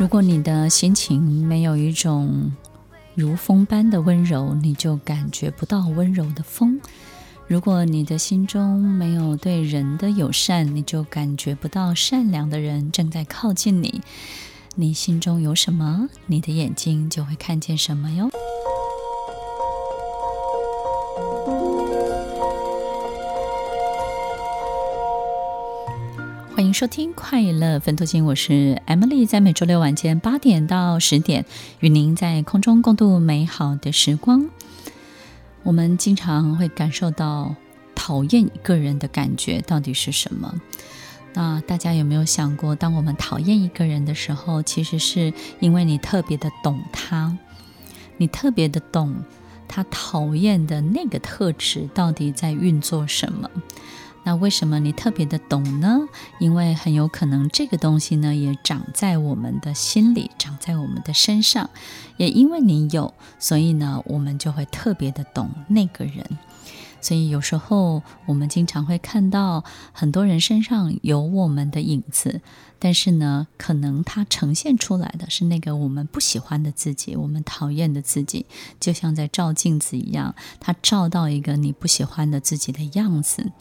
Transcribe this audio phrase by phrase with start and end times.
[0.00, 2.50] 如果你的心情没有一种
[3.14, 6.80] 如风般的温柔，你就感觉不到温柔的风；
[7.46, 14.00] 如果你的心中没有对人的友善，你就感觉不到善良的人正在靠近你。
[14.74, 18.30] 你心中有什么，你的眼睛就会看见什么哟。
[26.72, 31.44] 收听快乐分多金，我是 Emily，在每周六晚间八点到十点，
[31.80, 34.48] 与您在空中共度美好的时光。
[35.62, 37.54] 我们经常会感受到
[37.94, 40.60] 讨厌一个人的感觉到底是什么？
[41.34, 47.36] 那大家有没有想过，当我们讨厌一个人的时候，其实是因为你特别的懂他，
[48.16, 49.24] 你特别的懂
[49.66, 53.50] 他讨厌的那个特质到底在运作什么？
[54.22, 55.98] 那为什么你特别的懂呢？
[56.38, 61.70] 因为很有可能这个东西呢，也长在我们的心里，长在我们的身上。
[62.16, 66.24] 也因为你有，所以呢，我们就会特别的懂那个人。
[67.00, 72.40] 所以有时候我们经常会看到很多人身上有我们的影子，
[72.78, 78.46] 但是呢，可能他呈现出来的是那个我们不喜欢的自己，我们讨厌的自己，
[78.78, 83.52] 就像在照镜子一样，他照到一个你不喜欢的自己的样子。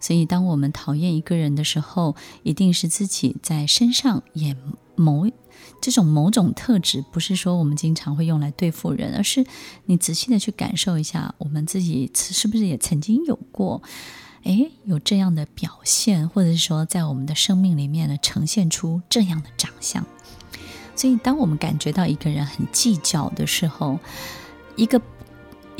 [0.00, 4.56] 所以，当我们讨厌一个人的时候，一定是自己在身上也
[4.96, 5.28] 某
[5.80, 9.44] 这种某种特质，不是说我们经常会用来对付人，而是
[9.86, 13.82] 你仔细的去感受一下，我们自己是不是也曾经有过，
[14.44, 20.06] 诶，有这样的表现，或者是说在我们的生命里面呢，呈现出这样的长相。
[20.94, 23.98] 所以，当我们感觉到一个人很计较的时候，
[24.76, 25.00] 一个。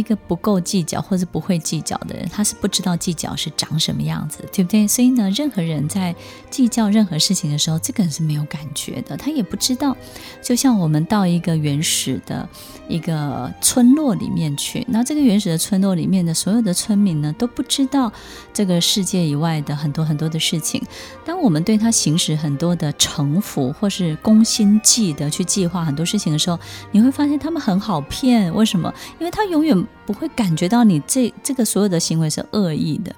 [0.00, 4.88] 一个不够计较或者不会计较的人，他是不知道计较是长什么样子，对不对？
[4.88, 6.14] 所以呢，任何人在
[6.50, 9.96] 计较任何事情的时候，这个人是没有感觉的，他也不知道。
[10.42, 12.48] 就像我们到一个原始的
[12.88, 18.12] 一个村落里面去，那这个原始的村落里面的所有的村民呢，都不知道
[18.52, 20.82] 这个世界以外的很多很多的事情。
[21.24, 26.58] 当我们对他行使很多的城府或是攻心计的去计划很多事情的时候，
[26.90, 28.52] 你会发现他们很好骗。
[28.54, 28.92] 为什么？
[29.18, 29.86] 因为他永远。
[30.06, 33.14] 不会感觉到你这这个所有的行为是恶意的，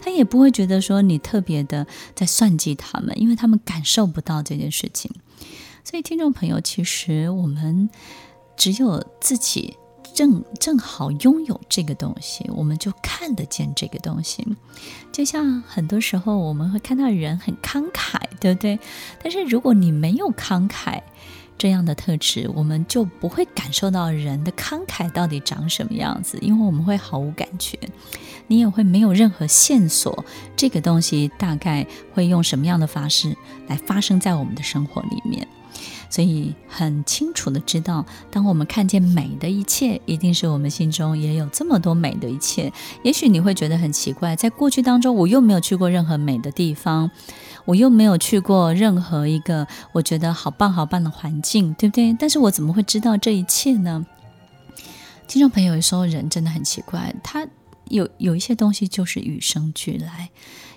[0.00, 5.10] 他也不会觉得说你特别的在算计他们，因为他们感受不到这件事情。
[5.84, 7.88] 所以，听众朋友，其实我们
[8.56, 9.76] 只有自己
[10.14, 14.46] 正正好拥有这个东西，我们就看得见这个东西。
[15.10, 18.78] 就像很多时候我们会看到人很慷慨，对不对？
[19.22, 21.00] 但是如果你没有慷慨，
[21.60, 27.78] 这样的特质，我们就不会感受到人的慷慨到底长什么样子，因为我们会毫无感觉，
[28.46, 30.24] 你也会没有任何线索，
[30.56, 33.36] 这个东西大概会用什么样的方式
[33.68, 35.46] 来发生在我们的生活里面。
[36.10, 42.70] 所以很清楚的知道，当我们看见美的一切，一定是我们心中也有这么多美的一切。
[43.04, 47.10] 也许你会觉得很奇怪，在过去当中，我又没有去过任何美的地方，
[47.64, 52.14] 我又没有去过任何一个我觉得好棒好棒的环境，对不对？
[52.18, 54.04] 但是我怎么会知道这一切呢？
[55.28, 57.46] 听众朋友，有时候人真的很奇怪，他
[57.90, 60.30] 有有一些东西就是与生俱来。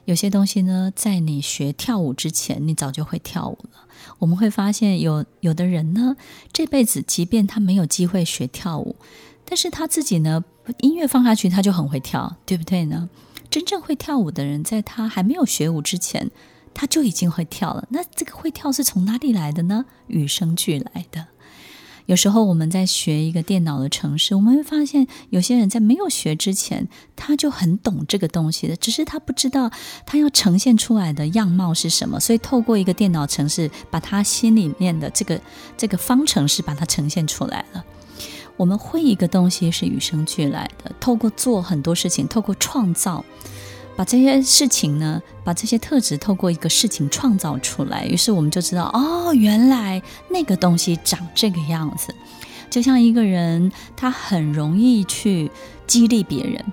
[0.06, 3.88] 有些东西呢，在你学跳舞之前，你早就会跳舞了。
[4.20, 6.18] 我们会发现有，有的人呢，
[6.52, 8.98] 这辈子即便他没有机会学跳舞，
[9.46, 10.44] 但是他自己呢，
[10.80, 13.10] 音乐放下去，他就很会跳，对不对呢？
[13.50, 16.30] 真正会跳舞的人，在他还没有学舞之前，
[16.74, 17.88] 他就已经会跳了。
[17.92, 19.86] 那这个会跳是从哪里来的呢？
[20.08, 21.28] 与生俱来的。
[22.06, 29.72] 有时候我们在学一个电脑的程式，我们会发现有些人在没有学之前，他就很懂这个东西的，只是他不知道
[30.06, 35.40] 他要呈现出来的样貌是什么，所以透过一个电脑程式，把他心里面的这个
[35.78, 37.84] 这个方程式把它呈现出来了。
[38.58, 43.24] 我们会一个东西是与生俱来的，透过做很多事情，透过创造。
[43.96, 52.14] 把这些事情呢，把这些特质透过一个事情创造出来，于是我们就知道，哦，原来那个东西长这个样子。
[52.70, 55.52] 就像一个人，他很容易去
[55.86, 56.66] 激励别人，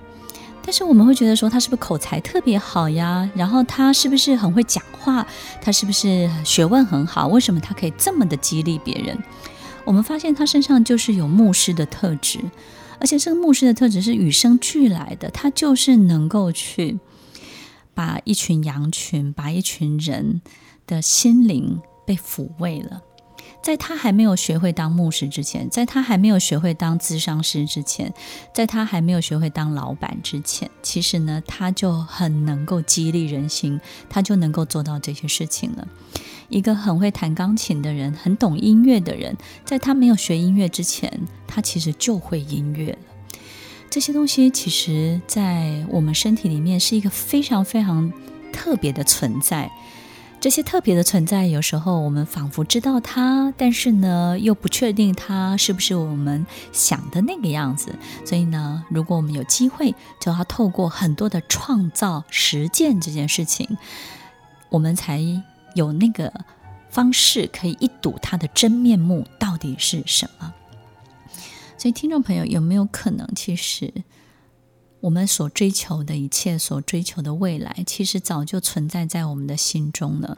[0.64, 3.28] 但是我们会觉得说，他是不是口才特别好呀？
[3.34, 5.26] 然后他是不是很会讲话？
[5.60, 7.28] 他是不是学问很好？
[7.28, 9.22] 为什么他可以这么的激励别人？
[9.84, 12.38] 我们发现他身上就是有牧师的特质，
[12.98, 16.98] 而且这个牧师的特质是与生俱来的，他就是能够去
[18.00, 20.40] 把一群羊群、把一群人
[20.86, 23.02] 的心灵被抚慰了。
[23.62, 28.10] 在他还没有学会当牧师之前，在他还没有学会当咨商师之前，
[28.54, 35.86] 在他还没有学会当老板之前，其实呢，他就很能够激励人心，他就能够做到这些事情了。
[36.48, 39.36] 一个很会弹钢琴的人，很懂音乐的人，
[39.66, 43.09] 在他没有学音乐之前，他其实就会音乐了。
[43.90, 48.12] 这些东西其实，在我们身体里面是一个非常非常
[48.52, 49.68] 特别的存在。
[50.40, 57.92] 这些特别的存在，有时候我们仿佛知道它，但是呢，又不确定它是不是我们想的那个样子。
[58.24, 63.76] 所以呢，如果我们有机会，就要透过很多的创造实践这件事情，
[64.68, 65.20] 我们才
[65.74, 66.32] 有那个
[66.88, 70.54] 方式可以一睹它的真面目到底是什么。
[71.80, 73.90] 所以，听众朋友，有没有可能，其实？
[75.00, 80.36] 我们所追求的一切，所追求的未来，其实早就存在在我们的心中了，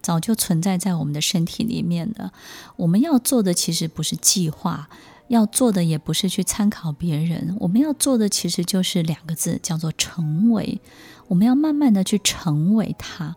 [0.00, 2.32] 早就存在在我们的身体里面了。
[2.76, 4.88] 我们要做的其实不是计划，
[5.26, 10.80] 要做的也不是去参考别人，我们要做的其实就是两个字，叫做成为。
[11.26, 13.34] 我们要慢慢的去成为它。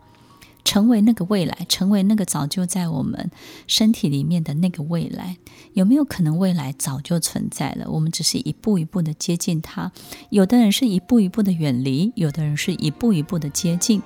[0.68, 3.30] 成为那个未来，成为那个早就在我们
[3.66, 5.38] 身体里面的那个未来，
[5.72, 7.90] 有没有可能未来早就存在了？
[7.90, 9.90] 我们只是一步一步的接近它。
[10.28, 14.02] 有的人是一步一步的远离，有的人是一步一步的接近。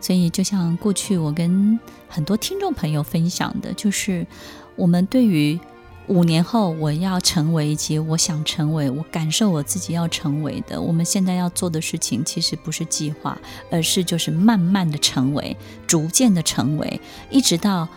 [0.00, 4.24] 所以，就像过去我跟很多听众朋友分享的，就是
[4.76, 5.58] 我们对于。
[6.06, 10.80] 五年后我要成为，以及我想成为，我感受我自己要成为的。
[10.80, 13.38] 我们现在要做的事情，其实不是计划，
[13.70, 15.56] 而是就是慢慢的成为，
[15.86, 17.88] 逐渐的成为，一直到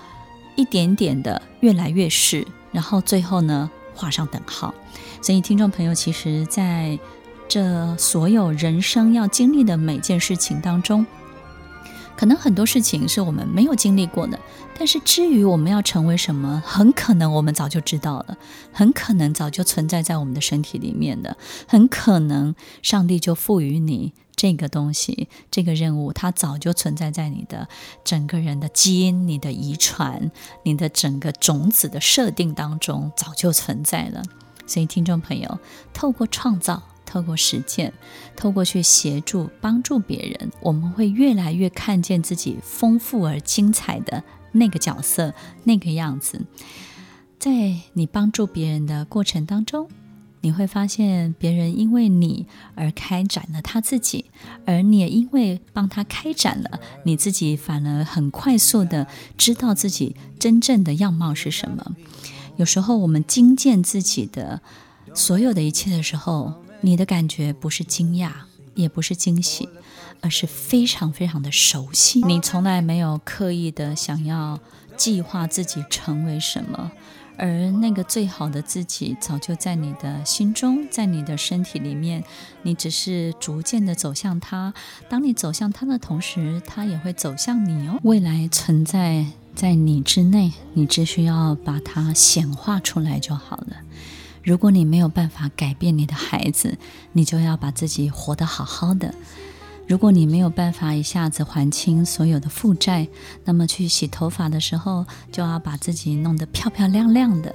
[0.55, 4.73] 一点点的越来越是，然后最后呢，画上等号。
[5.21, 6.97] 所以，听众朋友，其实在
[7.49, 11.05] 这所有人生要经历的每件事情当中，
[12.17, 14.37] 可能很多事情是我们没有经历过的，
[14.77, 18.37] 但是至于我们要成为什么，很可能我们早就知道了，
[18.73, 21.37] 很可能早就存在在我们的身体里面的，
[21.67, 27.67] 很可能上帝就赋予你这个东西，这个任务，它早就存在在你的
[28.03, 30.31] 整个人的基因、你的遗传、
[30.63, 34.23] 你的整个种子的设定当中，早就存在了。
[34.65, 35.59] 所以，听众朋友，
[35.93, 36.81] 透过创造。
[37.07, 37.91] 透过实践，
[38.35, 44.21] 透过去协助、帮助别人，我们会越来越看见自己丰富而精彩的
[44.51, 45.33] 那个角色、
[45.63, 46.45] 那个样子。
[47.39, 49.87] 在你帮助别人的过程当中，
[50.41, 52.45] 你会发现别人因为你
[52.75, 54.25] 而开展了他自己，
[54.65, 59.07] 而你也因为帮他开展了，你自己反而很快速的
[59.37, 61.95] 知道自己真正的样貌是什么。
[62.57, 64.61] 有时候我们精进自己的
[65.13, 68.31] 所有的一切的时候，你的感觉不是惊讶，
[68.75, 69.67] 也不是惊喜，
[70.21, 72.21] 而是非常非常的熟悉。
[72.21, 74.59] 你从来没有刻意的想要
[74.95, 76.91] 计划自己成为什么，
[77.37, 82.23] 而那个最好的自己早就在你的心中，在你的身体里面。
[82.63, 84.73] 你只是逐渐的走向它。
[85.07, 87.99] 当你走向它的同时，它也会走向你哦。
[88.03, 89.25] 未来存在
[89.55, 93.77] 在你之内，你只需要把它显化出来就好了。
[94.47, 96.77] 如果你没有办法改变你的孩子，
[97.11, 99.13] 你就要把自己活得好好的。
[99.85, 103.09] 如果你没有办法一下子还清所有的负债，
[103.43, 107.53] 那么去洗头发的时候，就要把自己弄得漂漂亮亮的。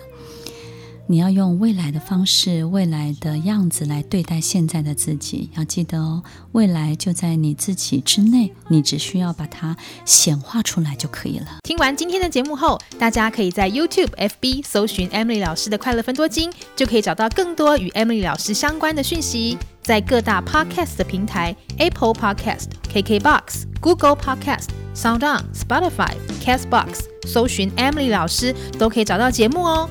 [1.13, 5.51] 你要用未来的方式、未来的样子来对待现在的自己。
[5.55, 9.77] 要记得哦，未来就在你自己之内，你只需要把它
[10.07, 11.59] 显化出来就可以了。
[11.65, 19.59] 听完今天的节目后，大家可以在 YouTube、FB 搜寻 Emily 老师的快乐分多金，就可以找到更多与 Emily 老师相关的讯息。
[19.83, 29.91] 在各大 Podcast 的平台，Apple Podcast、KKBox、Google Podcast、SoundOn、Spotify、Castbox，搜寻 Emily 老师都可以找到节目哦。